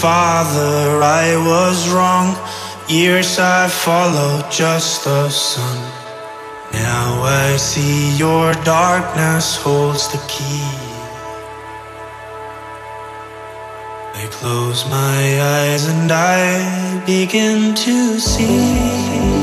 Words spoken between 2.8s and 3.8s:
Years I